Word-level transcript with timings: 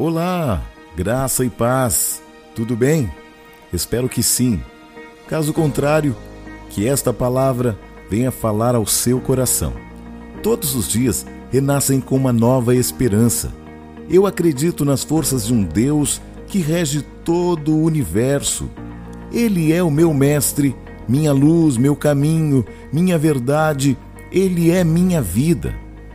Olá, 0.00 0.62
graça 0.94 1.44
e 1.44 1.50
paz. 1.50 2.22
Tudo 2.54 2.76
bem? 2.76 3.10
Espero 3.72 4.08
que 4.08 4.22
sim. 4.22 4.62
Caso 5.26 5.52
contrário, 5.52 6.14
que 6.70 6.86
esta 6.86 7.12
palavra 7.12 7.76
venha 8.08 8.30
falar 8.30 8.76
ao 8.76 8.86
seu 8.86 9.20
coração. 9.20 9.72
Todos 10.40 10.76
os 10.76 10.88
dias 10.88 11.26
renascem 11.50 12.00
com 12.00 12.14
uma 12.14 12.32
nova 12.32 12.76
esperança. 12.76 13.52
Eu 14.08 14.24
acredito 14.24 14.84
nas 14.84 15.02
forças 15.02 15.46
de 15.46 15.52
um 15.52 15.64
Deus 15.64 16.22
que 16.46 16.60
rege 16.60 17.02
todo 17.24 17.74
o 17.74 17.82
universo. 17.82 18.70
Ele 19.32 19.72
é 19.72 19.82
o 19.82 19.90
meu 19.90 20.14
mestre, 20.14 20.76
minha 21.08 21.32
luz, 21.32 21.76
meu 21.76 21.96
caminho, 21.96 22.64
minha 22.92 23.18
verdade, 23.18 23.98
ele 24.30 24.70
é 24.70 24.84
minha 24.84 25.20
vida. 25.20 25.74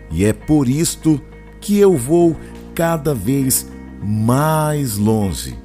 E 0.10 0.24
é 0.24 0.32
por 0.32 0.70
isto 0.70 1.20
que 1.60 1.78
eu 1.78 1.98
vou 1.98 2.34
cada 2.74 3.14
vez 3.14 3.73
mais 4.06 4.98
longe, 4.98 5.58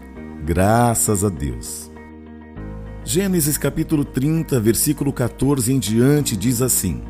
graças 0.45 1.25
a 1.25 1.29
Deus. 1.29 1.91
Gênesis 3.05 3.59
capítulo 3.59 4.05
30, 4.05 4.61
versículo 4.61 5.13
14 5.13 5.73
em 5.73 5.79
diante 5.79 6.37
diz 6.37 6.63
assim: 6.63 7.03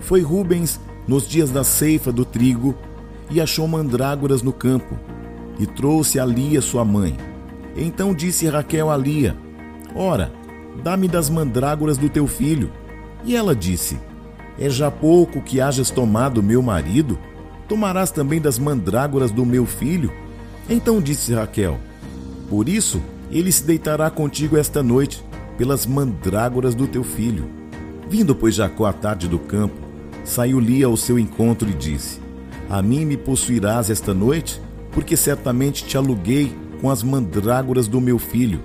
Foi 0.00 0.22
Rubens 0.22 0.80
nos 1.06 1.28
dias 1.28 1.50
da 1.50 1.62
ceifa 1.62 2.10
do 2.10 2.24
trigo 2.24 2.74
e 3.30 3.38
achou 3.38 3.68
mandrágoras 3.68 4.40
no 4.40 4.52
campo 4.52 4.98
e 5.58 5.66
trouxe 5.66 6.18
a 6.18 6.24
Lia 6.24 6.62
sua 6.62 6.86
mãe. 6.86 7.18
Então 7.76 8.14
disse 8.14 8.48
Raquel 8.48 8.90
a 8.90 8.96
Lia: 8.96 9.36
Ora, 9.94 10.32
dá-me 10.82 11.06
das 11.06 11.28
mandrágoras 11.28 11.98
do 11.98 12.08
teu 12.08 12.26
filho. 12.26 12.72
E 13.24 13.36
ela 13.36 13.54
disse: 13.54 13.98
É 14.58 14.70
já 14.70 14.90
pouco 14.90 15.42
que 15.42 15.60
hajas 15.60 15.90
tomado 15.90 16.42
meu 16.42 16.62
marido? 16.62 17.18
Tomarás 17.68 18.10
também 18.10 18.40
das 18.40 18.58
mandrágoras 18.58 19.30
do 19.30 19.44
meu 19.44 19.66
filho? 19.66 20.10
Então 20.68 21.00
disse 21.00 21.32
Raquel: 21.32 21.78
Por 22.48 22.68
isso 22.68 23.00
ele 23.30 23.50
se 23.50 23.64
deitará 23.64 24.10
contigo 24.10 24.56
esta 24.56 24.82
noite, 24.82 25.22
pelas 25.56 25.86
mandrágoras 25.86 26.74
do 26.74 26.86
teu 26.86 27.02
filho. 27.02 27.48
Vindo, 28.08 28.34
pois, 28.34 28.54
Jacó 28.54 28.86
à 28.86 28.92
tarde 28.92 29.26
do 29.26 29.38
campo, 29.38 29.74
saiu 30.24 30.60
Lia 30.60 30.86
ao 30.86 30.96
seu 30.96 31.18
encontro 31.18 31.68
e 31.68 31.72
disse: 31.72 32.20
A 32.68 32.82
mim 32.82 33.04
me 33.04 33.16
possuirás 33.16 33.90
esta 33.90 34.12
noite, 34.12 34.60
porque 34.92 35.16
certamente 35.16 35.84
te 35.84 35.96
aluguei 35.96 36.54
com 36.80 36.90
as 36.90 37.02
mandrágoras 37.02 37.88
do 37.88 38.00
meu 38.00 38.18
filho. 38.18 38.60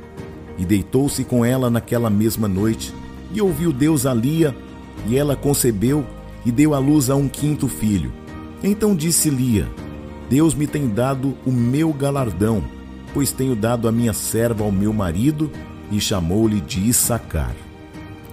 E 0.57 0.65
deitou-se 0.65 1.23
com 1.23 1.43
ela 1.43 1.69
naquela 1.69 2.09
mesma 2.09 2.47
noite. 2.47 2.93
E 3.33 3.41
ouviu 3.41 3.71
Deus 3.71 4.05
a 4.05 4.13
Lia, 4.13 4.55
e 5.07 5.17
ela 5.17 5.35
concebeu 5.35 6.05
e 6.45 6.51
deu 6.51 6.73
à 6.73 6.79
luz 6.79 7.09
a 7.09 7.15
um 7.15 7.27
quinto 7.27 7.67
filho. 7.67 8.11
Então 8.63 8.95
disse 8.95 9.29
Lia: 9.29 9.67
Deus 10.31 10.55
me 10.55 10.65
tem 10.65 10.87
dado 10.87 11.37
o 11.45 11.51
meu 11.51 11.91
galardão, 11.91 12.63
pois 13.13 13.33
tenho 13.33 13.53
dado 13.53 13.85
a 13.85 13.91
minha 13.91 14.13
serva 14.13 14.63
ao 14.63 14.71
meu 14.71 14.93
marido, 14.93 15.51
e 15.91 15.99
chamou-lhe 15.99 16.61
de 16.61 16.87
Issacar. 16.87 17.53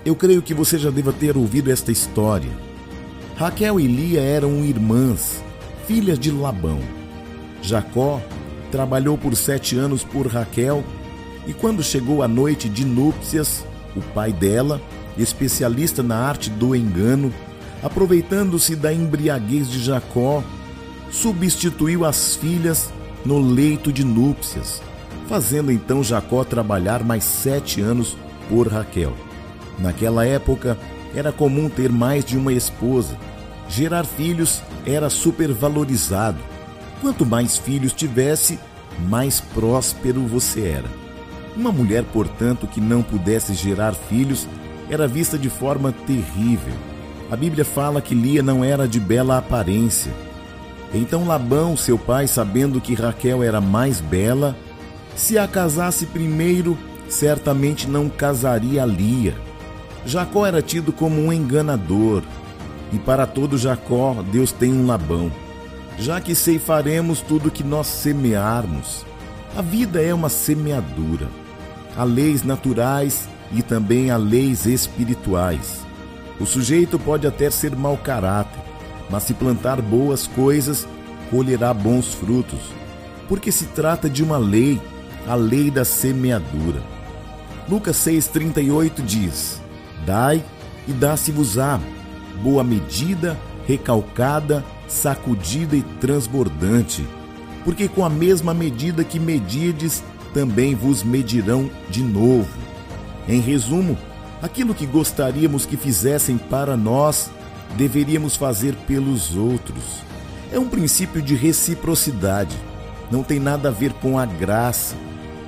Eu 0.06 0.14
creio 0.14 0.40
que 0.40 0.54
você 0.54 0.78
já 0.78 0.90
deva 0.90 1.12
ter 1.12 1.36
ouvido 1.36 1.72
esta 1.72 1.90
história. 1.90 2.52
Raquel 3.36 3.80
e 3.80 3.88
Lia 3.88 4.20
eram 4.20 4.64
irmãs, 4.64 5.42
filhas 5.88 6.20
de 6.20 6.30
Labão. 6.30 6.78
Jacó 7.60 8.22
trabalhou 8.70 9.18
por 9.18 9.34
sete 9.34 9.76
anos 9.76 10.04
por 10.04 10.28
Raquel, 10.28 10.84
e 11.48 11.52
quando 11.52 11.82
chegou 11.82 12.22
a 12.22 12.28
noite 12.28 12.68
de 12.68 12.84
núpcias, 12.84 13.66
o 13.96 14.00
pai 14.14 14.32
dela, 14.32 14.80
especialista 15.16 16.00
na 16.00 16.16
arte 16.16 16.48
do 16.48 16.76
engano, 16.76 17.34
aproveitando-se 17.82 18.76
da 18.76 18.92
embriaguez 18.92 19.68
de 19.68 19.82
Jacó, 19.82 20.44
substituiu 21.10 22.04
as 22.04 22.36
filhas 22.36 22.92
no 23.24 23.38
leito 23.40 23.92
de 23.92 24.04
núpcias, 24.04 24.82
fazendo 25.28 25.72
então 25.72 26.02
Jacó 26.02 26.44
trabalhar 26.44 27.02
mais 27.02 27.24
sete 27.24 27.80
anos 27.80 28.16
por 28.48 28.68
Raquel. 28.68 29.12
Naquela 29.78 30.26
época, 30.26 30.78
era 31.14 31.32
comum 31.32 31.68
ter 31.68 31.90
mais 31.90 32.24
de 32.24 32.36
uma 32.36 32.52
esposa. 32.52 33.16
Gerar 33.68 34.04
filhos 34.04 34.62
era 34.86 35.10
supervalorizado. 35.10 36.38
Quanto 37.00 37.24
mais 37.24 37.56
filhos 37.56 37.92
tivesse, 37.92 38.58
mais 39.08 39.40
próspero 39.40 40.20
você 40.22 40.62
era. 40.62 40.88
Uma 41.56 41.72
mulher, 41.72 42.04
portanto, 42.12 42.66
que 42.66 42.80
não 42.80 43.02
pudesse 43.02 43.54
gerar 43.54 43.94
filhos 43.94 44.46
era 44.90 45.06
vista 45.06 45.38
de 45.38 45.48
forma 45.48 45.92
terrível. 46.06 46.72
A 47.30 47.36
Bíblia 47.36 47.64
fala 47.64 48.00
que 48.00 48.14
Lia 48.14 48.42
não 48.42 48.64
era 48.64 48.88
de 48.88 48.98
bela 48.98 49.36
aparência 49.36 50.12
então 50.92 51.26
Labão, 51.26 51.76
seu 51.76 51.98
pai, 51.98 52.26
sabendo 52.26 52.80
que 52.80 52.94
Raquel 52.94 53.42
era 53.42 53.60
mais 53.60 54.00
bela, 54.00 54.56
se 55.14 55.36
a 55.36 55.46
casasse 55.46 56.06
primeiro, 56.06 56.78
certamente 57.08 57.88
não 57.88 58.08
casaria 58.08 58.84
Lia. 58.84 59.34
Jacó 60.06 60.46
era 60.46 60.62
tido 60.62 60.92
como 60.92 61.20
um 61.20 61.32
enganador, 61.32 62.22
e 62.92 62.98
para 62.98 63.26
todo 63.26 63.58
Jacó 63.58 64.22
Deus 64.32 64.52
tem 64.52 64.72
um 64.72 64.86
Labão, 64.86 65.30
já 65.98 66.20
que 66.20 66.34
ceifaremos 66.34 67.20
tudo 67.20 67.50
que 67.50 67.64
nós 67.64 67.86
semearmos. 67.86 69.04
A 69.56 69.62
vida 69.62 70.00
é 70.00 70.14
uma 70.14 70.28
semeadura. 70.28 71.28
Há 71.96 72.04
leis 72.04 72.44
naturais 72.44 73.28
e 73.52 73.62
também 73.62 74.10
há 74.10 74.16
leis 74.16 74.66
espirituais. 74.66 75.86
O 76.38 76.46
sujeito 76.46 76.98
pode 76.98 77.26
até 77.26 77.50
ser 77.50 77.74
mau 77.74 77.96
caráter, 77.96 78.60
mas 79.10 79.24
se 79.24 79.34
plantar 79.34 79.80
boas 79.80 80.26
coisas, 80.26 80.86
colherá 81.30 81.72
bons 81.72 82.14
frutos, 82.14 82.60
porque 83.28 83.52
se 83.52 83.66
trata 83.66 84.08
de 84.08 84.22
uma 84.22 84.38
lei, 84.38 84.80
a 85.26 85.34
lei 85.34 85.70
da 85.70 85.84
semeadura. 85.84 86.82
Lucas 87.68 87.96
6,38 87.96 89.02
diz: 89.04 89.60
Dai 90.06 90.42
e 90.86 90.92
dá-se-vos-á, 90.92 91.78
boa 92.42 92.64
medida, 92.64 93.38
recalcada, 93.66 94.64
sacudida 94.86 95.76
e 95.76 95.82
transbordante, 95.82 97.06
porque 97.64 97.88
com 97.88 98.04
a 98.04 98.10
mesma 98.10 98.54
medida 98.54 99.04
que 99.04 99.20
medides, 99.20 100.02
também 100.32 100.74
vos 100.74 101.02
medirão 101.02 101.70
de 101.90 102.02
novo. 102.02 102.48
Em 103.28 103.40
resumo, 103.40 103.98
aquilo 104.40 104.74
que 104.74 104.86
gostaríamos 104.86 105.66
que 105.66 105.76
fizessem 105.76 106.38
para 106.38 106.76
nós, 106.76 107.30
deveríamos 107.76 108.36
fazer 108.36 108.74
pelos 108.86 109.36
outros. 109.36 110.02
É 110.52 110.58
um 110.58 110.68
princípio 110.68 111.20
de 111.20 111.34
reciprocidade, 111.34 112.56
não 113.10 113.22
tem 113.22 113.38
nada 113.38 113.68
a 113.68 113.72
ver 113.72 113.92
com 113.94 114.18
a 114.18 114.26
graça. 114.26 114.96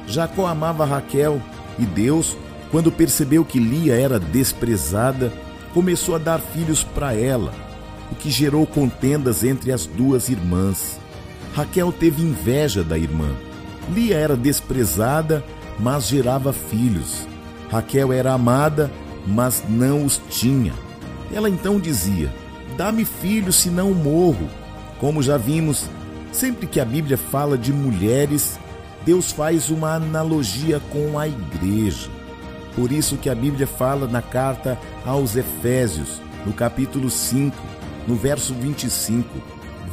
Jacó 0.06 0.47
amava 0.47 0.84
Raquel 0.84 1.41
e 1.78 1.84
Deus, 1.84 2.36
quando 2.70 2.92
percebeu 2.92 3.44
que 3.44 3.59
Lia 3.59 3.94
era 3.94 4.19
desprezada, 4.19 5.32
começou 5.72 6.14
a 6.14 6.19
dar 6.19 6.41
filhos 6.41 6.82
para 6.82 7.14
ela, 7.14 7.53
o 8.10 8.14
que 8.14 8.30
gerou 8.30 8.66
contendas 8.66 9.44
entre 9.44 9.72
as 9.72 9.86
duas 9.86 10.28
irmãs. 10.28 10.98
Raquel 11.54 11.92
teve 11.92 12.22
inveja 12.22 12.82
da 12.82 12.98
irmã. 12.98 13.34
Lia 13.92 14.16
era 14.16 14.36
desprezada, 14.36 15.44
mas 15.78 16.06
gerava 16.06 16.53
filhos. 16.53 17.26
Raquel 17.70 18.12
era 18.12 18.32
amada, 18.32 18.91
mas 19.26 19.64
não 19.69 20.04
os 20.04 20.20
tinha. 20.28 20.72
Ela 21.32 21.48
então 21.48 21.78
dizia: 21.78 22.32
Dá-me 22.76 23.04
filho, 23.04 23.52
senão 23.52 23.92
morro. 23.92 24.48
Como 24.98 25.22
já 25.22 25.36
vimos, 25.36 25.86
sempre 26.32 26.66
que 26.66 26.80
a 26.80 26.84
Bíblia 26.84 27.16
fala 27.16 27.56
de 27.56 27.72
mulheres, 27.72 28.58
Deus 29.04 29.32
faz 29.32 29.70
uma 29.70 29.94
analogia 29.94 30.80
com 30.91 31.18
a 31.18 31.26
igreja. 31.26 32.10
Por 32.74 32.92
isso 32.92 33.16
que 33.16 33.30
a 33.30 33.34
Bíblia 33.34 33.66
fala 33.66 34.06
na 34.06 34.22
carta 34.22 34.78
aos 35.04 35.36
Efésios, 35.36 36.20
no 36.44 36.52
capítulo 36.52 37.10
5, 37.10 37.56
no 38.06 38.14
verso 38.14 38.54
25: 38.54 39.28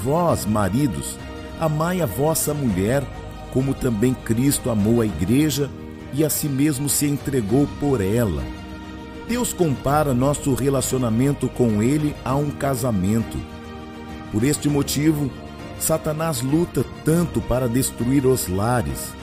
Vós, 0.04 0.46
maridos, 0.46 1.18
amai 1.60 2.02
a 2.02 2.06
vossa 2.06 2.54
mulher, 2.54 3.04
como 3.54 3.74
também 3.74 4.14
Cristo 4.14 4.70
amou 4.70 5.02
a 5.02 5.06
igreja 5.06 5.70
e 6.14 6.24
a 6.24 6.30
si 6.30 6.48
mesmo 6.48 6.90
se 6.90 7.06
entregou 7.06 7.68
por 7.80 8.02
ela 8.02 8.44
Deus 9.28 9.52
compara 9.52 10.14
nosso 10.14 10.54
relacionamento 10.54 11.50
com 11.50 11.84
Ele 11.84 12.16
a 12.24 12.36
um 12.36 12.50
casamento. 12.50 13.38
Por 14.32 14.44
este 14.44 14.70
motivo, 14.70 15.30
Satanás 15.78 16.42
luta 16.42 16.86
tanto 17.04 17.42
para 17.42 17.68
destruir 17.68 18.26
os 18.26 18.48
lares, 18.48 19.14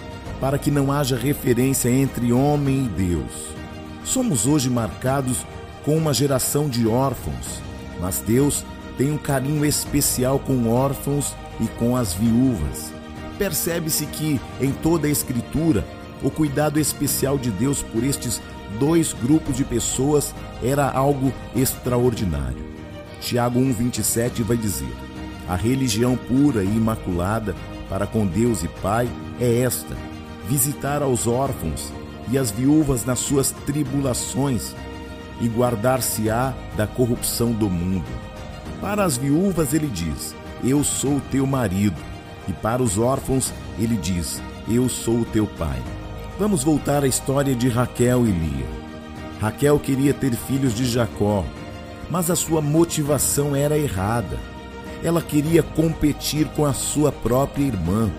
para 0.41 0.59
que 0.59 0.71
não 0.71 0.93
haja 0.93 1.17
referência 1.17 1.89
entre 1.89 2.33
homem 2.33 2.85
e 2.85 2.89
Deus. 2.89 3.55
Somos 4.05 4.47
hoje 4.47 4.69
marcados 4.69 5.39
com 5.85 5.97
uma 5.97 6.13
geração 6.13 6.69
de 6.69 6.87
órfãos, 6.87 7.63
mas 7.99 8.21
Deus 8.21 8.63
tem 8.99 9.11
um 9.11 9.19
carinho 9.19 9.65
especial 9.65 10.39
com 10.39 10.69
órfãos 10.69 11.35
e 11.59 11.67
com 11.79 11.97
as 11.97 12.13
viúvas. 12.13 12.93
Percebe-se 13.39 14.05
que, 14.07 14.39
em 14.61 14.71
toda 14.71 15.07
a 15.07 15.11
Escritura, 15.11 15.85
o 16.23 16.31
cuidado 16.31 16.79
especial 16.79 17.37
de 17.39 17.51
Deus 17.51 17.83
por 17.83 18.05
estes 18.05 18.41
dois 18.79 19.13
grupos 19.13 19.57
de 19.57 19.65
pessoas 19.65 20.35
era 20.63 20.89
algo 20.91 21.33
extraordinário. 21.55 22.65
Tiago 23.21 23.59
1,27 23.61 24.43
vai 24.43 24.57
dizer: 24.57 24.93
A 25.49 25.57
religião 25.57 26.17
pura 26.17 26.63
e 26.63 26.69
imaculada 26.69 27.55
para 27.89 28.07
com 28.07 28.27
Deus 28.27 28.63
e 28.63 28.69
Pai 28.69 29.09
é 29.41 29.61
esta: 29.61 29.97
visitar 30.49 31.03
aos 31.03 31.27
órfãos 31.27 31.93
e 32.29 32.39
as 32.39 32.51
viúvas 32.51 33.05
nas 33.05 33.19
suas 33.19 33.51
tribulações 33.51 34.75
e 35.41 35.49
guardar-se-á 35.49 36.55
da 36.77 36.87
corrupção 36.87 37.53
do 37.53 37.69
mundo. 37.69 38.07
Para 38.81 39.05
as 39.05 39.17
viúvas 39.17 39.75
ele 39.75 39.89
diz: 39.89 40.35
Eu 40.63 40.85
sou 40.85 41.21
teu 41.31 41.47
marido, 41.47 42.01
e 42.49 42.53
para 42.53 42.83
os 42.83 42.99
órfãos 42.99 43.53
ele 43.79 43.97
diz: 43.97 44.41
Eu 44.69 44.89
sou 44.89 45.21
o 45.21 45.25
teu 45.25 45.47
pai. 45.47 45.83
Vamos 46.37 46.65
voltar 46.65 47.05
à 47.05 47.07
história 47.07 47.55
de 47.55 47.69
Raquel 47.69 48.27
e 48.27 48.31
Lia. 48.33 48.67
Raquel 49.41 49.79
queria 49.79 50.13
ter 50.13 50.35
filhos 50.35 50.75
de 50.75 50.85
Jacó, 50.85 51.45
mas 52.11 52.29
a 52.29 52.35
sua 52.35 52.61
motivação 52.61 53.55
era 53.55 53.79
errada. 53.79 54.37
Ela 55.05 55.23
queria 55.23 55.63
competir 55.63 56.49
com 56.49 56.65
a 56.65 56.73
sua 56.73 57.13
própria 57.13 57.63
irmã. 57.63 58.11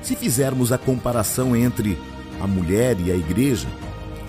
Se 0.00 0.14
fizermos 0.14 0.70
a 0.70 0.78
comparação 0.78 1.56
entre 1.56 1.98
a 2.40 2.46
mulher 2.46 2.96
e 3.00 3.10
a 3.10 3.16
igreja, 3.16 3.66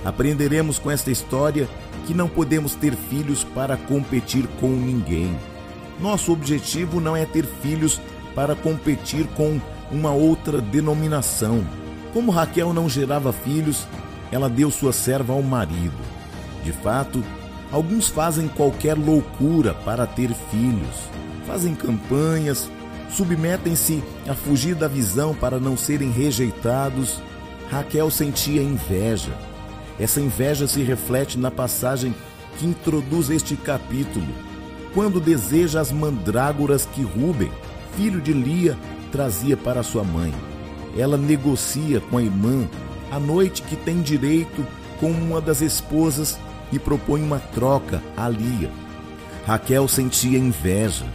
aprenderemos 0.03 0.79
com 0.79 0.89
esta 0.89 1.12
história 1.12 1.69
que 2.07 2.15
não 2.15 2.27
podemos 2.27 2.74
ter 2.74 2.95
filhos 2.95 3.44
para 3.44 3.77
competir 3.77 4.47
com 4.59 4.69
ninguém. 4.69 5.38
Nosso 6.00 6.33
objetivo 6.33 7.00
não 7.00 7.15
é 7.15 7.24
ter 7.24 7.45
filhos 7.45 8.01
para 8.33 8.56
competir 8.56 9.27
com 9.35 9.62
uma 9.91 10.12
outra 10.12 10.59
denominação. 10.59 11.63
Como 12.13 12.31
Raquel 12.31 12.74
não 12.74 12.90
gerava 12.90 13.31
filhos, 13.31 13.88
ela 14.31 14.50
deu 14.50 14.69
sua 14.69 14.92
serva 14.92 15.34
ao 15.34 15.42
marido. 15.42 15.98
De 16.63 16.72
fato, 16.72 17.24
alguns 17.72 18.10
fazem 18.10 18.48
qualquer 18.48 18.98
loucura 18.98 19.74
para 19.74 20.06
ter 20.06 20.34
filhos. 20.50 21.10
Fazem 21.48 21.74
campanhas, 21.74 22.69
submetem-se 23.10 24.04
a 24.28 24.34
fugir 24.34 24.75
da 24.75 24.88
visão 24.88 25.34
para 25.34 25.60
não 25.60 25.78
serem 25.78 26.12
rejeitados. 26.12 27.22
Raquel 27.69 28.10
sentia 28.10 28.62
inveja. 28.62 29.31
Essa 30.00 30.19
inveja 30.19 30.68
se 30.68 30.81
reflete 30.81 31.38
na 31.38 31.50
passagem 31.50 32.13
que 32.58 32.66
introduz 32.66 33.30
este 33.30 33.56
capítulo, 33.56 34.28
quando 34.94 35.22
deseja 35.22 35.80
as 35.80 35.92
mandrágoras 35.92 36.86
que 36.86 37.02
Ruben, 37.02 37.52
filho 37.96 38.19
de 38.19 38.34
Lia, 38.34 38.78
trazia 39.12 39.56
para 39.56 39.84
sua 39.84 40.04
mãe. 40.04 40.34
Ela 40.97 41.17
negocia 41.17 41.99
com 41.99 42.17
a 42.17 42.23
irmã 42.23 42.67
a 43.11 43.19
noite 43.19 43.61
que 43.61 43.75
tem 43.75 44.01
direito 44.01 44.65
com 44.99 45.11
uma 45.11 45.41
das 45.41 45.61
esposas 45.61 46.38
e 46.71 46.79
propõe 46.79 47.21
uma 47.21 47.39
troca 47.39 48.01
a 48.15 48.29
Lia. 48.29 48.69
Raquel 49.45 49.88
sentia 49.88 50.38
inveja, 50.38 51.05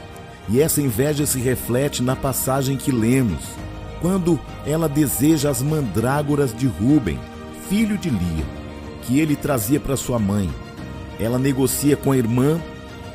e 0.49 0.61
essa 0.61 0.81
inveja 0.81 1.25
se 1.25 1.39
reflete 1.39 2.03
na 2.03 2.15
passagem 2.15 2.77
que 2.77 2.93
lemos, 2.93 3.43
quando 4.01 4.39
ela 4.67 4.89
deseja 4.89 5.51
as 5.51 5.63
mandrágoras 5.63 6.55
de 6.55 6.67
Ruben, 6.67 7.19
filho 7.69 7.97
de 7.97 8.11
Lia, 8.11 8.45
que 9.03 9.19
ele 9.19 9.37
trazia 9.37 9.81
para 9.81 9.97
sua 9.97 10.19
mãe. 10.19 10.51
Ela 11.19 11.39
negocia 11.39 11.97
com 11.97 12.13
a 12.13 12.17
irmã 12.17 12.61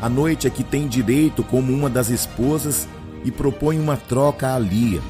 a 0.01 0.09
noite 0.09 0.47
a 0.47 0.49
que 0.49 0.63
tem 0.63 0.87
direito 0.87 1.43
como 1.43 1.71
uma 1.71 1.89
das 1.89 2.09
esposas 2.09 2.87
e 3.23 3.29
propõe 3.29 3.77
uma 3.77 3.95
troca 3.95 4.55
a 4.55 4.59
Lia. 4.59 5.01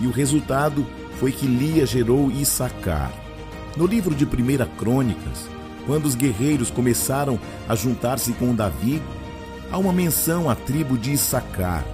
E 0.00 0.06
o 0.06 0.10
resultado 0.10 0.84
foi 1.20 1.30
que 1.32 1.46
Lia 1.46 1.84
gerou 1.84 2.30
Issacar. 2.30 3.12
No 3.76 3.86
livro 3.86 4.14
de 4.14 4.24
1 4.24 4.28
Crônicas, 4.78 5.46
quando 5.86 6.06
os 6.06 6.14
guerreiros 6.14 6.70
começaram 6.70 7.38
a 7.68 7.74
juntar-se 7.74 8.32
com 8.32 8.54
Davi, 8.54 9.02
há 9.70 9.76
uma 9.76 9.92
menção 9.92 10.48
à 10.48 10.54
tribo 10.54 10.96
de 10.96 11.12
Issacar. 11.12 11.84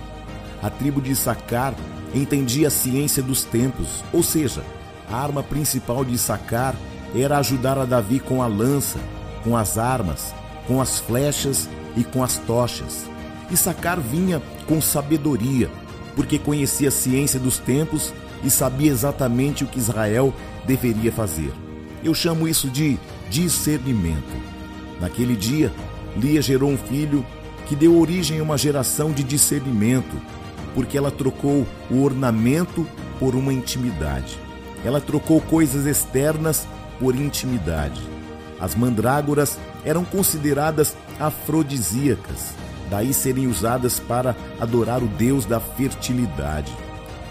A 0.62 0.70
tribo 0.70 1.00
de 1.00 1.10
Issacar 1.10 1.74
entendia 2.14 2.68
a 2.68 2.70
ciência 2.70 3.20
dos 3.20 3.42
tempos, 3.42 4.04
ou 4.12 4.22
seja, 4.22 4.62
a 5.10 5.16
arma 5.16 5.42
principal 5.42 6.04
de 6.04 6.14
Issacar 6.14 6.76
era 7.12 7.38
ajudar 7.38 7.78
a 7.78 7.84
Davi 7.84 8.20
com 8.20 8.40
a 8.40 8.46
lança, 8.46 9.00
com 9.42 9.56
as 9.56 9.76
armas, 9.76 10.32
com 10.68 10.80
as 10.80 11.00
flechas 11.00 11.68
e 11.96 12.04
com 12.04 12.22
as 12.22 12.38
tochas. 12.38 13.06
Issacar 13.50 14.00
vinha 14.00 14.40
com 14.68 14.80
sabedoria, 14.80 15.68
porque 16.14 16.38
conhecia 16.38 16.88
a 16.88 16.92
ciência 16.92 17.40
dos 17.40 17.58
tempos 17.58 18.14
e 18.46 18.50
sabia 18.50 18.92
exatamente 18.92 19.64
o 19.64 19.66
que 19.66 19.78
Israel 19.78 20.32
deveria 20.64 21.10
fazer. 21.10 21.52
Eu 22.04 22.14
chamo 22.14 22.46
isso 22.46 22.70
de 22.70 22.96
discernimento. 23.28 24.36
Naquele 25.00 25.34
dia, 25.34 25.72
Lia 26.16 26.40
gerou 26.40 26.70
um 26.70 26.78
filho 26.78 27.26
que 27.66 27.74
deu 27.74 27.98
origem 27.98 28.38
a 28.38 28.42
uma 28.44 28.56
geração 28.56 29.10
de 29.10 29.24
discernimento, 29.24 30.16
porque 30.76 30.96
ela 30.96 31.10
trocou 31.10 31.66
o 31.90 32.02
ornamento 32.02 32.86
por 33.18 33.34
uma 33.34 33.52
intimidade. 33.52 34.38
Ela 34.84 35.00
trocou 35.00 35.40
coisas 35.40 35.84
externas 35.84 36.68
por 37.00 37.16
intimidade. 37.16 38.00
As 38.60 38.76
mandrágoras 38.76 39.58
eram 39.84 40.04
consideradas 40.04 40.96
afrodisíacas, 41.18 42.54
daí 42.88 43.12
serem 43.12 43.48
usadas 43.48 43.98
para 43.98 44.36
adorar 44.60 45.02
o 45.02 45.08
deus 45.08 45.44
da 45.44 45.58
fertilidade. 45.58 46.85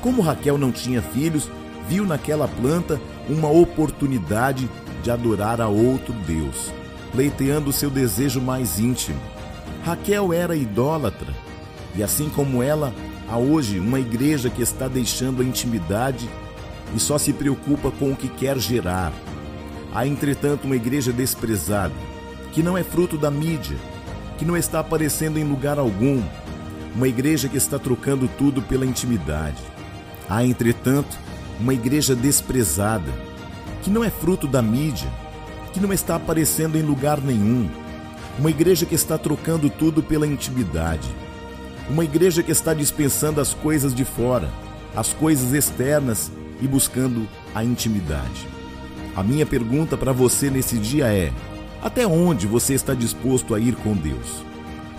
Como 0.05 0.21
Raquel 0.21 0.55
não 0.55 0.71
tinha 0.71 1.01
filhos, 1.01 1.49
viu 1.89 2.05
naquela 2.05 2.47
planta 2.47 3.01
uma 3.27 3.49
oportunidade 3.49 4.69
de 5.01 5.09
adorar 5.09 5.59
a 5.59 5.67
outro 5.67 6.13
Deus, 6.27 6.71
pleiteando 7.11 7.73
seu 7.73 7.89
desejo 7.89 8.39
mais 8.39 8.79
íntimo. 8.79 9.19
Raquel 9.83 10.31
era 10.31 10.55
idólatra, 10.55 11.33
e 11.95 12.03
assim 12.03 12.29
como 12.29 12.61
ela, 12.61 12.93
há 13.27 13.35
hoje 13.35 13.79
uma 13.79 13.99
igreja 13.99 14.47
que 14.47 14.61
está 14.61 14.87
deixando 14.87 15.41
a 15.41 15.45
intimidade 15.45 16.29
e 16.95 16.99
só 16.99 17.17
se 17.17 17.33
preocupa 17.33 17.89
com 17.89 18.11
o 18.11 18.15
que 18.15 18.29
quer 18.29 18.59
gerar. 18.59 19.11
Há, 19.91 20.05
entretanto, 20.05 20.65
uma 20.65 20.75
igreja 20.75 21.11
desprezada, 21.11 21.95
que 22.51 22.61
não 22.61 22.77
é 22.77 22.83
fruto 22.83 23.17
da 23.17 23.31
mídia, 23.31 23.77
que 24.37 24.45
não 24.45 24.55
está 24.55 24.81
aparecendo 24.81 25.39
em 25.39 25.43
lugar 25.43 25.79
algum, 25.79 26.21
uma 26.93 27.07
igreja 27.07 27.49
que 27.49 27.57
está 27.57 27.79
trocando 27.79 28.29
tudo 28.37 28.61
pela 28.61 28.85
intimidade. 28.85 29.73
Há, 30.29 30.43
entretanto, 30.43 31.17
uma 31.59 31.73
igreja 31.73 32.15
desprezada, 32.15 33.11
que 33.83 33.89
não 33.89 34.03
é 34.03 34.09
fruto 34.09 34.47
da 34.47 34.61
mídia, 34.61 35.09
que 35.73 35.79
não 35.79 35.93
está 35.93 36.15
aparecendo 36.15 36.77
em 36.77 36.81
lugar 36.81 37.21
nenhum, 37.21 37.69
uma 38.39 38.49
igreja 38.49 38.85
que 38.85 38.95
está 38.95 39.17
trocando 39.17 39.69
tudo 39.69 40.01
pela 40.03 40.27
intimidade, 40.27 41.07
uma 41.89 42.03
igreja 42.03 42.41
que 42.41 42.51
está 42.51 42.73
dispensando 42.73 43.39
as 43.39 43.53
coisas 43.53 43.93
de 43.93 44.03
fora, 44.03 44.49
as 44.95 45.13
coisas 45.13 45.53
externas 45.53 46.31
e 46.61 46.67
buscando 46.67 47.27
a 47.53 47.63
intimidade. 47.63 48.47
A 49.15 49.23
minha 49.23 49.45
pergunta 49.45 49.95
para 49.95 50.11
você 50.11 50.49
nesse 50.49 50.77
dia 50.77 51.07
é: 51.07 51.31
até 51.81 52.05
onde 52.05 52.47
você 52.47 52.73
está 52.73 52.93
disposto 52.93 53.53
a 53.53 53.59
ir 53.59 53.75
com 53.75 53.93
Deus? 53.93 54.43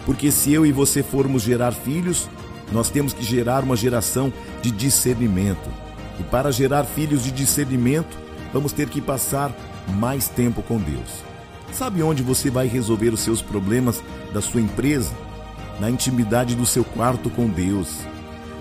Porque 0.07 0.31
se 0.31 0.53
eu 0.53 0.65
e 0.65 0.73
você 0.73 1.03
formos 1.03 1.43
gerar 1.43 1.73
filhos, 1.73 2.29
nós 2.73 2.91
temos 2.91 3.13
que 3.13 3.25
gerar 3.25 3.63
uma 3.63 3.77
geração 3.77 4.33
de 4.63 4.71
discernimento. 4.71 5.71
E 6.19 6.23
para 6.23 6.51
gerar 6.51 6.85
filhos 6.85 7.23
de 7.23 7.31
discernimento, 7.31 8.17
vamos 8.53 8.73
ter 8.73 8.89
que 8.89 9.01
passar 9.01 9.55
mais 9.95 10.29
tempo 10.29 10.63
com 10.63 10.79
Deus. 10.79 11.25
Sabe 11.73 12.03
onde 12.03 12.23
você 12.23 12.51
vai 12.51 12.67
resolver 12.67 13.11
os 13.11 13.21
seus 13.21 13.43
problemas 13.43 14.03
da 14.33 14.41
sua 14.41 14.61
empresa? 14.61 15.13
Na 15.79 15.91
intimidade 15.91 16.55
do 16.55 16.65
seu 16.65 16.85
quarto 16.85 17.29
com 17.29 17.49
Deus. 17.49 17.99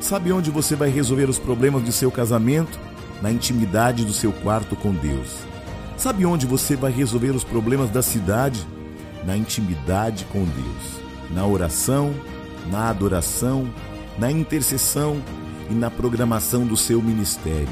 Sabe 0.02 0.32
onde 0.32 0.52
você 0.52 0.76
vai 0.76 0.90
resolver 0.90 1.30
os 1.30 1.40
problemas 1.40 1.82
do 1.82 1.92
seu 1.92 2.12
casamento? 2.12 2.78
Na 3.22 3.32
intimidade 3.32 4.04
do 4.04 4.14
seu 4.14 4.32
quarto 4.34 4.76
com 4.76 4.92
Deus. 4.92 5.46
Sabe 5.98 6.26
onde 6.26 6.46
você 6.46 6.76
vai 6.76 6.92
resolver 6.92 7.32
os 7.32 7.44
problemas 7.44 7.90
da 7.90 8.02
cidade? 8.02 8.68
Na 9.26 9.38
intimidade 9.38 10.26
com 10.26 10.44
Deus. 10.44 11.02
Na 11.32 11.46
oração, 11.46 12.14
na 12.70 12.90
adoração, 12.90 13.68
na 14.18 14.32
intercessão 14.32 15.22
e 15.70 15.74
na 15.74 15.90
programação 15.90 16.66
do 16.66 16.78
seu 16.78 17.02
ministério. 17.02 17.68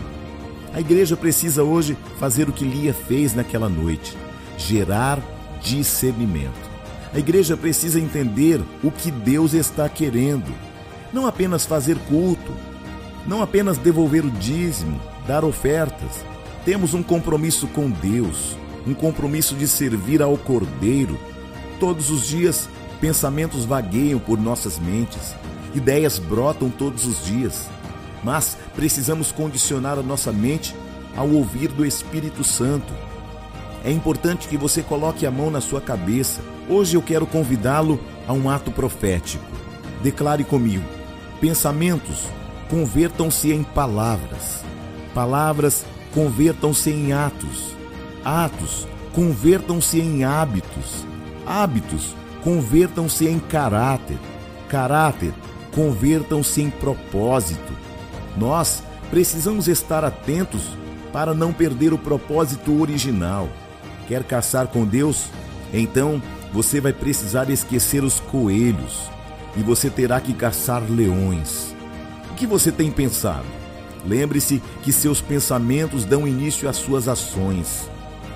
A 0.73 0.79
igreja 0.79 1.15
precisa 1.15 1.63
hoje 1.63 1.97
fazer 2.19 2.49
o 2.49 2.51
que 2.51 2.65
Lia 2.65 2.93
fez 2.93 3.35
naquela 3.35 3.69
noite: 3.69 4.17
gerar 4.57 5.21
discernimento. 5.61 6.71
A 7.13 7.19
igreja 7.19 7.55
precisa 7.55 7.99
entender 7.99 8.59
o 8.83 8.89
que 8.89 9.11
Deus 9.11 9.53
está 9.53 9.87
querendo, 9.87 10.51
não 11.13 11.27
apenas 11.27 11.63
fazer 11.63 11.95
culto, 12.09 12.51
não 13.27 13.41
apenas 13.41 13.77
devolver 13.77 14.25
o 14.25 14.31
dízimo, 14.31 14.99
dar 15.27 15.45
ofertas. 15.45 16.25
Temos 16.65 16.95
um 16.95 17.03
compromisso 17.03 17.67
com 17.67 17.89
Deus, 17.89 18.57
um 18.87 18.95
compromisso 18.95 19.53
de 19.53 19.67
servir 19.67 20.23
ao 20.23 20.35
Cordeiro. 20.37 21.19
Todos 21.79 22.09
os 22.09 22.25
dias, 22.25 22.67
pensamentos 22.99 23.63
vagueiam 23.63 24.19
por 24.19 24.39
nossas 24.39 24.79
mentes, 24.79 25.35
ideias 25.73 26.19
brotam 26.19 26.69
todos 26.69 27.05
os 27.05 27.25
dias 27.25 27.67
mas 28.23 28.57
precisamos 28.75 29.31
condicionar 29.31 29.99
a 29.99 30.03
nossa 30.03 30.31
mente 30.31 30.75
ao 31.15 31.29
ouvir 31.29 31.67
do 31.67 31.85
Espírito 31.85 32.43
Santo. 32.43 32.93
É 33.83 33.91
importante 33.91 34.47
que 34.47 34.57
você 34.57 34.81
coloque 34.81 35.25
a 35.25 35.31
mão 35.31 35.51
na 35.51 35.59
sua 35.59 35.81
cabeça. 35.81 36.41
Hoje 36.69 36.95
eu 36.95 37.01
quero 37.01 37.27
convidá-lo 37.27 37.99
a 38.25 38.31
um 38.31 38.49
ato 38.49 38.71
profético. 38.71 39.43
Declare 40.01 40.43
comigo: 40.45 40.85
pensamentos 41.41 42.23
convertam-se 42.69 43.51
em 43.51 43.61
palavras. 43.61 44.63
Palavras, 45.13 45.85
convertam-se 46.13 46.89
em 46.89 47.11
atos. 47.11 47.75
Atos, 48.23 48.87
convertam-se 49.13 49.99
em 49.99 50.23
hábitos. 50.23 51.05
Hábitos, 51.45 52.15
convertam-se 52.41 53.27
em 53.27 53.37
caráter. 53.37 54.17
Caráter, 54.69 55.33
convertam-se 55.73 56.61
em 56.61 56.69
propósito. 56.69 57.73
Nós 58.37 58.83
precisamos 59.09 59.67
estar 59.67 60.03
atentos 60.03 60.61
para 61.11 61.33
não 61.33 61.53
perder 61.53 61.93
o 61.93 61.97
propósito 61.97 62.79
original. 62.81 63.49
Quer 64.07 64.23
caçar 64.23 64.67
com 64.67 64.85
Deus? 64.85 65.27
Então 65.73 66.21
você 66.51 66.79
vai 66.79 66.93
precisar 66.93 67.49
esquecer 67.49 68.03
os 68.03 68.19
coelhos 68.19 69.09
e 69.55 69.61
você 69.61 69.89
terá 69.89 70.19
que 70.19 70.33
caçar 70.33 70.83
leões. 70.89 71.75
O 72.31 72.35
que 72.35 72.47
você 72.47 72.71
tem 72.71 72.91
pensado? 72.91 73.45
Lembre-se 74.05 74.61
que 74.81 74.91
seus 74.91 75.21
pensamentos 75.21 76.05
dão 76.05 76.27
início 76.27 76.67
às 76.67 76.75
suas 76.75 77.07
ações. 77.07 77.89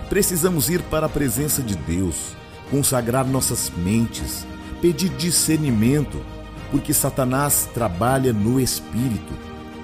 Precisamos 0.10 0.70
ir 0.70 0.82
para 0.84 1.08
a 1.08 1.10
presença 1.10 1.62
de 1.62 1.76
Deus, 1.76 2.36
consagrar 2.72 3.26
nossas 3.26 3.72
mentes, 3.76 4.46
pedir 4.82 5.10
discernimento, 5.10 6.22
porque 6.72 6.94
Satanás 6.94 7.70
trabalha 7.74 8.34
no 8.34 8.60
espírito. 8.60 9.34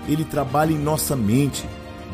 Ele 0.07 0.23
trabalha 0.23 0.73
em 0.73 0.77
nossa 0.77 1.15
mente. 1.15 1.65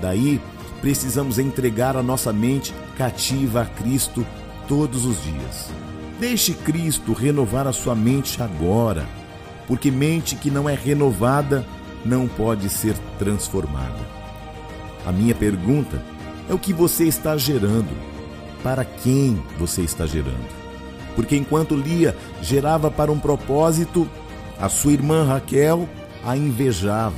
Daí, 0.02 0.40
precisamos 0.82 1.40
entregar 1.40 1.96
a 1.98 2.04
nossa 2.04 2.32
mente 2.32 2.74
cativa 2.98 3.62
a 3.62 3.66
Cristo 3.66 4.26
todos 4.68 5.06
os 5.06 5.24
dias. 5.24 5.72
Deixe 6.20 6.54
Cristo 6.54 7.14
renovar 7.14 7.68
a 7.68 7.74
sua 7.74 7.96
mente 7.96 8.42
agora, 8.44 9.08
porque 9.68 9.90
mente 9.90 10.36
que 10.36 10.52
não 10.52 10.70
é 10.70 10.76
renovada 10.76 11.66
não 12.06 12.28
pode 12.28 12.70
ser 12.70 12.96
transformada. 13.18 14.00
A 15.06 15.12
minha 15.12 15.34
pergunta 15.34 16.02
é 16.50 16.54
o 16.54 16.60
que 16.60 16.74
você 16.74 17.06
está 17.06 17.38
gerando, 17.38 17.90
para 18.62 18.84
quem 18.84 19.42
você 19.58 19.82
está 19.82 20.06
gerando. 20.06 20.60
Porque 21.16 21.36
enquanto 21.36 21.76
Lia 21.76 22.16
gerava 22.42 22.92
para 22.92 23.12
um 23.12 23.20
propósito, 23.20 24.08
a 24.60 24.68
sua 24.70 24.94
irmã 24.94 25.24
Raquel 25.24 25.88
a 26.26 26.36
invejava. 26.36 27.16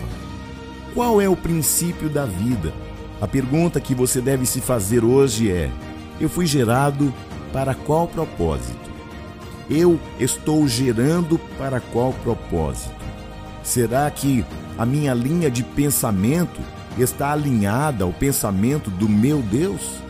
Qual 0.93 1.21
é 1.21 1.27
o 1.27 1.36
princípio 1.36 2.10
da 2.10 2.25
vida? 2.25 2.74
A 3.19 3.27
pergunta 3.27 3.79
que 3.79 3.95
você 3.95 4.21
deve 4.21 4.45
se 4.45 4.62
fazer 4.62 5.03
hoje 5.03 5.51
é: 5.51 5.71
eu 6.19 6.29
fui 6.29 6.45
gerado 6.45 7.13
para 7.51 7.74
qual 7.74 8.07
propósito? 8.07 8.91
eu 9.71 9.98
estou 10.19 10.67
gerando 10.67 11.39
para 11.57 11.79
qual 11.79 12.12
propósito? 12.24 12.93
Será 13.63 14.12
que 14.12 14.43
a 14.77 14.86
minha 14.86 15.13
linha 15.13 15.50
de 15.50 15.63
pensamento 15.63 16.60
está 16.98 17.31
alinhada 17.31 18.03
ao 18.03 18.12
pensamento 18.12 18.89
do 18.89 19.07
meu 19.07 19.41
Deus? 19.41 20.01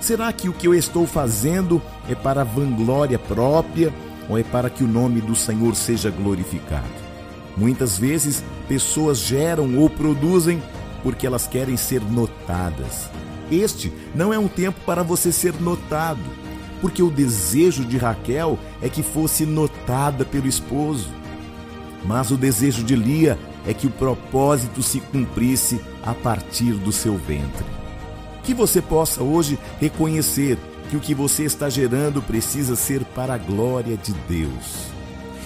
Será 0.00 0.32
que 0.32 0.48
o 0.48 0.52
que 0.52 0.66
eu 0.66 0.74
estou 0.74 1.06
fazendo 1.06 1.80
é 2.08 2.14
para 2.14 2.42
vanglória 2.42 3.18
própria 3.18 3.92
ou 4.28 4.38
é 4.38 4.42
para 4.42 4.70
que 4.70 4.84
o 4.84 4.88
nome 4.88 5.20
do 5.20 5.34
Senhor 5.34 5.74
seja 5.74 6.10
glorificado? 6.10 7.04
Muitas 7.56 7.98
vezes, 7.98 8.42
pessoas 8.68 9.18
geram 9.18 9.78
ou 9.78 9.88
produzem 9.88 10.62
porque 11.02 11.26
elas 11.26 11.46
querem 11.46 11.76
ser 11.76 12.00
notadas. 12.00 13.08
Este 13.50 13.92
não 14.14 14.32
é 14.32 14.38
um 14.38 14.48
tempo 14.48 14.80
para 14.84 15.02
você 15.02 15.30
ser 15.30 15.54
notado 15.60 16.44
porque 16.84 17.02
o 17.02 17.10
desejo 17.10 17.82
de 17.82 17.96
Raquel 17.96 18.58
é 18.82 18.90
que 18.90 19.02
fosse 19.02 19.46
notada 19.46 20.22
pelo 20.22 20.46
esposo. 20.46 21.08
Mas 22.04 22.30
o 22.30 22.36
desejo 22.36 22.84
de 22.84 22.94
Lia 22.94 23.38
é 23.66 23.72
que 23.72 23.86
o 23.86 23.90
propósito 23.90 24.82
se 24.82 25.00
cumprisse 25.00 25.80
a 26.02 26.12
partir 26.12 26.74
do 26.74 26.92
seu 26.92 27.16
ventre. 27.16 27.64
Que 28.42 28.52
você 28.52 28.82
possa 28.82 29.22
hoje 29.22 29.58
reconhecer 29.80 30.58
que 30.90 30.96
o 30.96 31.00
que 31.00 31.14
você 31.14 31.44
está 31.44 31.68
gerando 31.68 32.22
precisa 32.22 32.76
ser 32.76 33.04
para 33.04 33.34
a 33.34 33.38
glória 33.38 33.96
de 33.96 34.12
Deus. 34.28 34.88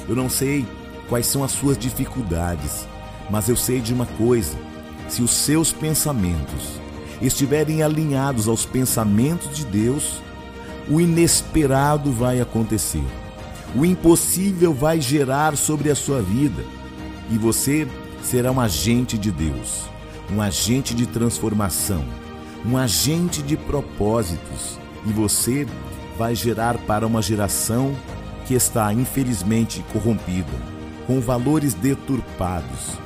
Eu 0.09 0.16
não 0.16 0.28
sei 0.28 0.66
quais 1.09 1.26
são 1.26 1.45
as 1.45 1.52
suas 1.52 1.76
dificuldades, 1.78 2.87
mas 3.30 3.49
eu 3.49 3.57
sei 3.57 3.80
de 3.80 3.92
uma 3.92 4.07
coisa: 4.07 4.57
se 5.09 5.23
os 5.23 5.30
seus 5.30 5.73
pensamentos 5.73 6.80
estiverem 7.21 7.83
alinhados 7.83 8.49
aos 8.49 8.64
pensamentos 8.64 9.57
de 9.57 9.64
Deus, 9.64 10.23
o 10.88 11.00
inesperado 11.00 12.12
vai 12.12 12.40
acontecer. 12.40 13.04
O 13.75 13.85
impossível 13.85 14.73
vai 14.73 15.00
gerar 15.00 15.57
sobre 15.57 15.90
a 15.90 15.95
sua 15.95 16.23
vida. 16.23 16.64
E 17.30 17.37
você 17.37 17.87
será 18.23 18.50
um 18.50 18.61
agente 18.61 19.18
de 19.18 19.30
Deus, 19.30 19.85
um 20.33 20.40
agente 20.40 20.95
de 20.95 21.07
transformação, 21.07 22.02
um 22.64 22.76
agente 22.76 23.42
de 23.42 23.57
propósitos. 23.57 24.78
E 25.07 25.12
você 25.12 25.67
vai 26.19 26.35
gerar 26.35 26.76
para 26.78 27.07
uma 27.07 27.23
geração 27.23 27.95
que 28.47 28.55
está 28.55 28.93
infelizmente 28.93 29.85
corrompida, 29.93 30.52
com 31.07 31.21
valores 31.21 31.75
deturpados, 31.75 32.99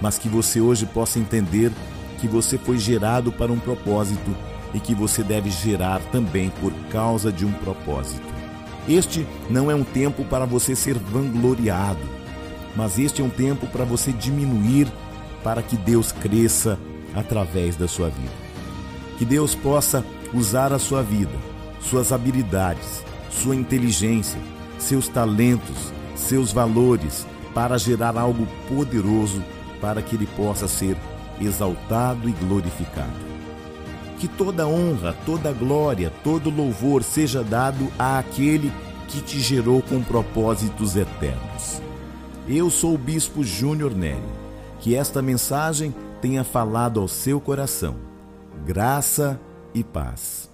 mas 0.00 0.18
que 0.18 0.28
você 0.28 0.60
hoje 0.60 0.86
possa 0.86 1.18
entender 1.18 1.70
que 2.18 2.26
você 2.26 2.58
foi 2.58 2.78
gerado 2.78 3.30
para 3.30 3.52
um 3.52 3.58
propósito 3.58 4.34
e 4.74 4.80
que 4.80 4.94
você 4.94 5.22
deve 5.22 5.50
gerar 5.50 6.00
também 6.10 6.50
por 6.60 6.72
causa 6.90 7.30
de 7.30 7.44
um 7.44 7.52
propósito. 7.52 8.26
Este 8.88 9.26
não 9.50 9.70
é 9.70 9.74
um 9.74 9.84
tempo 9.84 10.24
para 10.24 10.44
você 10.44 10.74
ser 10.74 10.94
vangloriado, 10.94 12.00
mas 12.74 12.98
este 12.98 13.20
é 13.20 13.24
um 13.24 13.30
tempo 13.30 13.66
para 13.66 13.84
você 13.84 14.12
diminuir 14.12 14.86
para 15.42 15.62
que 15.62 15.76
Deus 15.76 16.12
cresça 16.12 16.78
através 17.14 17.76
da 17.76 17.88
sua 17.88 18.08
vida. 18.08 18.32
Que 19.18 19.24
Deus 19.24 19.54
possa 19.54 20.04
usar 20.32 20.72
a 20.72 20.78
sua 20.78 21.02
vida, 21.02 21.36
suas 21.80 22.12
habilidades, 22.12 23.04
sua 23.30 23.54
inteligência, 23.54 24.40
seus 24.78 25.08
talentos, 25.08 25.92
seus 26.14 26.52
valores 26.52 27.26
para 27.54 27.78
gerar 27.78 28.16
algo 28.16 28.46
poderoso 28.68 29.42
para 29.80 30.02
que 30.02 30.16
ele 30.16 30.26
possa 30.36 30.66
ser 30.68 30.96
exaltado 31.40 32.28
e 32.28 32.32
glorificado 32.32 33.26
que 34.16 34.26
toda 34.26 34.66
honra, 34.66 35.14
toda 35.24 35.52
glória, 35.52 36.12
todo 36.24 36.50
louvor 36.50 37.02
seja 37.02 37.44
dado 37.44 37.88
àquele 37.98 38.72
que 39.08 39.20
te 39.20 39.38
gerou 39.38 39.82
com 39.82 40.02
propósitos 40.02 40.96
eternos. 40.96 41.80
Eu 42.48 42.70
sou 42.70 42.94
o 42.94 42.98
Bispo 42.98 43.44
Júnior 43.44 43.94
Neri. 43.94 44.36
Que 44.80 44.94
esta 44.94 45.20
mensagem 45.20 45.94
tenha 46.20 46.44
falado 46.44 47.00
ao 47.00 47.08
seu 47.08 47.40
coração. 47.40 47.96
Graça 48.64 49.40
e 49.76 49.84
paz. 49.84 50.45